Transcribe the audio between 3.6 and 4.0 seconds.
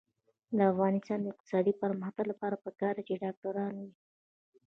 وي.